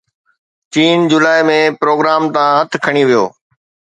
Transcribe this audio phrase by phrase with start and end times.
[0.73, 3.25] چين July ۾ programme تان هٿ کڻي ويو